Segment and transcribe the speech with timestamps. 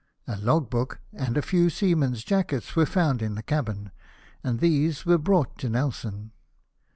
[0.25, 3.91] A log book and a few seamen's jackets were found in the cabin,
[4.43, 6.31] and these were brought to Nelson.